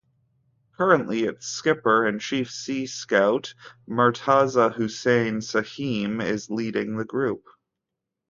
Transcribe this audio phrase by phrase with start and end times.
[0.77, 3.53] Currently its Skipper and Chief Sea Scout
[3.87, 7.43] Murtaza Hussain Shamim is leading the group.